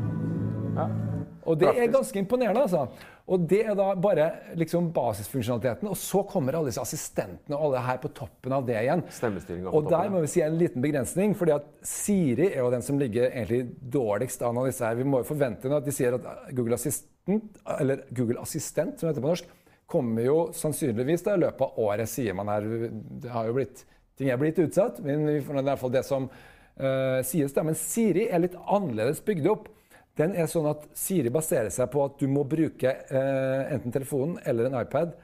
[1.48, 2.84] Og det er ganske imponerende, altså.
[3.28, 5.88] Og det er da bare liksom basisfunksjonaliteten.
[5.88, 9.04] Og så kommer alle disse assistentene og alle her på toppen av det igjen.
[9.12, 12.72] Stemmestyringa på Og der må vi si en liten begrensning, fordi at Siri er jo
[12.72, 13.66] den som ligger egentlig
[13.96, 14.96] dårligst an av disse her.
[15.00, 19.14] Vi må jo forvente at de sier at Google Assistant, eller Google Assistent, som det
[19.14, 19.56] heter på norsk,
[19.88, 22.66] kommer jo sannsynligvis da i løpet av året, sier man her.
[22.92, 23.86] Det har jo blitt,
[24.20, 27.54] ting er blitt utsatt, men vi får i hvert fall det som uh, sies.
[27.56, 27.64] da.
[27.64, 29.70] Men Siri er litt annerledes bygd opp.
[30.18, 34.36] Den er sånn at Siri baserer seg på at du må bruke uh, enten telefonen
[34.44, 35.16] eller en iPad.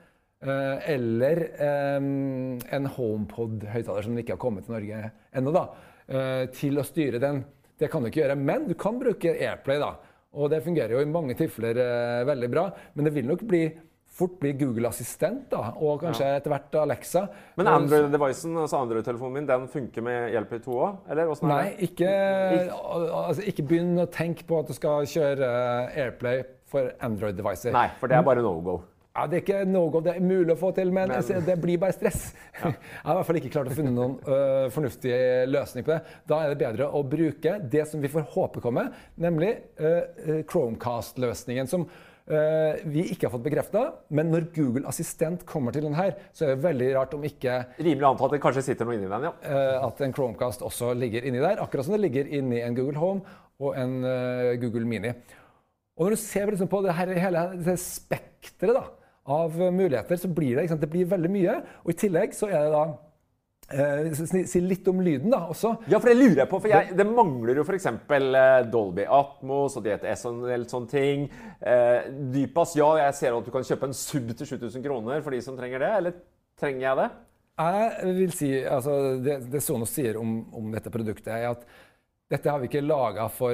[0.44, 1.44] Uh, eller
[1.98, 5.68] um, en HomePod-høyttaler som ikke har kommet til Norge ennå, da,
[6.52, 7.38] til å styre den.
[7.80, 9.80] Det kan du ikke gjøre, men du kan bruke AirPlay.
[9.80, 9.94] da,
[10.36, 11.80] og Det fungerer jo i mange tilfeller
[12.28, 12.66] veldig bra.
[12.92, 13.62] Men det vil nok bli
[14.14, 17.24] fort bli Google Assistent, da, og kanskje etter hvert Alexa.
[17.58, 21.04] Men Android-devicen, altså Android-telefonen min, den funker med AirPlay 2 òg?
[21.10, 21.90] Eller åssen er Nei, det?
[21.90, 22.14] ikke,
[22.78, 25.52] altså, ikke begynn å tenke på at du skal kjøre
[25.92, 27.74] Airplay for Android-devicer.
[27.74, 28.80] Nei, for det er bare no go.
[29.14, 31.12] Ja, Det er ikke noe det er mulig å få til, men,
[31.46, 32.32] det blir bare stress.
[32.58, 35.14] Jeg har i hvert fall ikke klart å finne noen uh, fornuftig
[35.50, 36.16] løsning på det.
[36.26, 41.70] Da er det bedre å bruke det som vi får håpe kommer, nemlig uh, Chromecast-løsningen.
[41.70, 41.86] som
[42.24, 43.80] vi ikke har fått bekrefta,
[44.16, 47.58] men når Google Assistent kommer til den her, så er det veldig rart om ikke
[47.76, 49.32] Rimelig antatt at det kanskje sitter noe inni den, ja.
[49.44, 51.60] øh, at en Chromecast også ligger inni der.
[51.60, 55.12] Akkurat som det ligger inni en Google Home og en øh, Google Mini.
[55.94, 58.88] Og når du ser liksom på det her, hele det spekteret
[59.24, 61.58] av muligheter, så blir det, det blir veldig mye.
[61.84, 62.86] Og i tillegg så er det da
[63.72, 64.12] eh,
[64.46, 65.74] si- litt om lyden da også.
[65.88, 66.60] Ja, for det lurer jeg på.
[66.60, 67.86] For jeg, det mangler jo f.eks.
[68.72, 71.28] Dolby Atmos og DTS og en del sånne ting.
[71.60, 75.30] Eh, Dypas, ja, jeg ser at du kan kjøpe en sub til 7000 kroner for
[75.36, 75.92] de som trenger det.
[76.00, 76.18] Eller
[76.60, 77.08] trenger jeg det?
[77.54, 81.62] Jeg vil si, altså Det, det Sonos sier om, om dette produktet, er at
[82.32, 83.52] dette har vi ikke laga for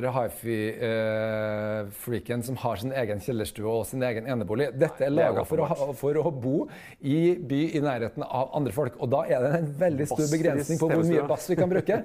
[1.20, 4.68] hifi-freaken som har sin egen kjellerstue og sin egen enebolig.
[4.78, 5.58] Dette er laga for,
[5.98, 6.68] for å bo
[7.02, 8.94] i by i nærheten av andre folk.
[9.02, 11.70] Og da er det en veldig stor Bass begrensning på hvor mye bass vi kan
[11.72, 11.96] bruke.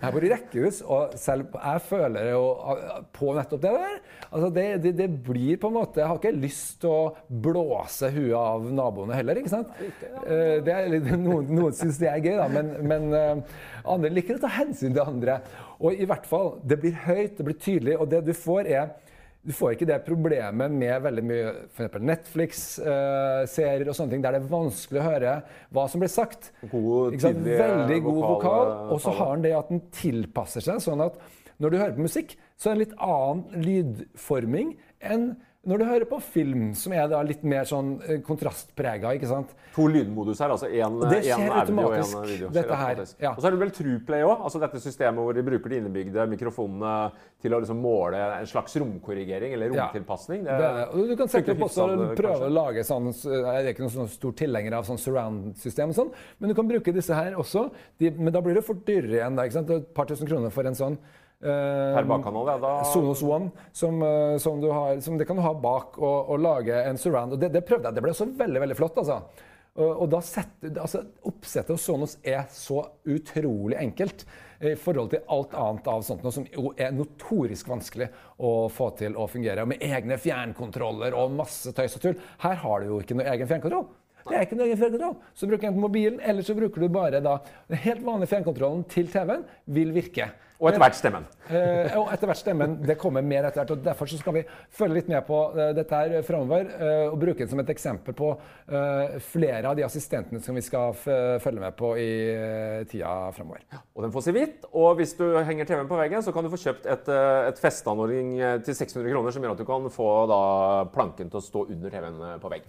[0.00, 2.44] Jeg bor i rekkehus, og selv jeg føler jo
[3.16, 3.96] på nettopp det der.
[4.30, 7.14] Altså det, det, det blir på en måte Jeg har ikke lyst til å
[7.48, 9.68] blåse huet av naboene heller, ikke sant?
[9.80, 10.84] Eh, Det er,
[11.16, 13.36] noen noen syns det er gøy, da, men, men eh,
[13.88, 15.40] andre liker å ta hensyn til andre.
[15.80, 18.90] Og i hvert fall, det blir høyt, det blir tydelig, og det du får er
[19.40, 24.42] du får ikke det problemet med veldig mye for Netflix-serier og sånne ting, der det
[24.42, 25.36] er vanskelig å høre
[25.72, 26.50] hva som blir sagt.
[26.68, 31.16] God, Veldig god vokal, Og så har den det at den tilpasser seg, sånn at
[31.60, 35.26] når du hører på musikk, så er det en litt annen lydforming enn
[35.68, 39.50] når du hører på film, som er da litt mer sånn eh, kontrastprega, ikke sant?
[39.74, 41.10] To lydmodus her, altså én audio
[41.84, 42.48] og én en video.
[42.54, 43.34] dette her, ja.
[43.34, 46.24] Og så er det vel TruePlay òg, altså dette systemet hvor de bruker de innebygde
[46.32, 46.94] mikrofonene
[47.44, 50.48] til å liksom måle en slags romkorrigering eller romtilpasning.
[50.48, 50.88] Det det.
[50.96, 53.96] Og du kan sette opp også og prøve å lage sånn Jeg er ikke noen
[53.98, 57.68] sånn stor tilhenger av sånn surround-system, og sånn, men du kan bruke disse her også.
[58.00, 59.36] De, men da blir det fort dyrere igjen.
[59.36, 59.76] Da, ikke sant?
[59.76, 60.96] Et par tusen kroner for en sånn.
[61.42, 62.56] Eh, Per bakkanal, ja.
[62.62, 66.34] Da Sonos One, som, eh, som, du har, som det kan du ha bak og,
[66.34, 67.36] og lage en surround.
[67.36, 67.98] Og det, det prøvde jeg.
[67.98, 69.00] Det ble også veldig veldig flott.
[69.02, 69.22] altså.
[69.80, 74.24] Og, og setter, altså, Oppsettet hos Sonos er så utrolig enkelt
[74.60, 76.44] i forhold til alt annet av sånt noe som
[76.76, 78.10] er notorisk vanskelig
[78.44, 79.64] å få til å fungere.
[79.68, 82.18] Med egne fjernkontroller og masse tøys og tull.
[82.42, 83.88] Her har du jo ikke noe egen fjernkontroll.
[84.28, 85.16] Det er ikke noen egen fjernkontroll.
[85.34, 87.38] Så bruker du enten mobilen, eller så bruker du bare da
[87.70, 89.44] den helt vanlige fjernkontrollen til TV-en.
[89.66, 90.28] Vil virke.
[90.60, 91.24] Og etter hvert stemmen.
[91.48, 92.74] Eh, og etter hvert stemmen.
[92.84, 93.70] Det kommer mer etter hvert.
[93.72, 94.42] og Derfor så skal vi
[94.76, 96.68] følge litt med på eh, dette her framover.
[96.76, 98.28] eh, og bruke det som et eksempel på
[98.68, 102.10] eh, flere av de assistentene som vi skal følge med på i
[102.92, 103.64] tida framover.
[103.96, 104.68] Og den får si hvitt.
[104.76, 107.64] Og hvis du henger TV-en på veggen, så kan du få kjøpt et, eh, et
[107.64, 110.42] festeanordning eh, til 600 kroner, som gjør at du kan få da
[110.92, 112.68] planken til å stå under TV-en eh, på vegg.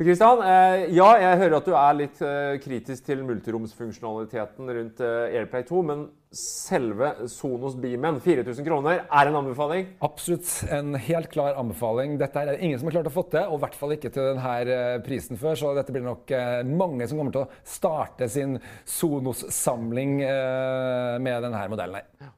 [0.00, 5.02] Per Kristian, eh, ja, jeg hører at du er litt eh, kritisk til multiromsfunksjonaliteten rundt
[5.04, 9.90] eh, AirPlay 2, men selve Sonos Beamen, 4000 kroner, er en anbefaling?
[10.00, 12.14] Absolutt en helt klar anbefaling.
[12.22, 14.14] Dette er det ingen som har klart å få til, og i hvert fall ikke
[14.14, 15.60] til denne prisen før.
[15.60, 16.32] Så dette blir nok
[16.70, 18.56] mange som kommer til å starte sin
[18.88, 22.32] Sonos-samling med denne modellen her.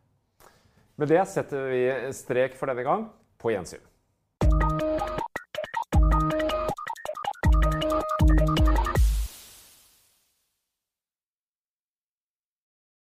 [0.99, 1.87] Med det setter vi
[2.19, 3.07] strek for denne gang.
[3.39, 3.92] På gjensyn.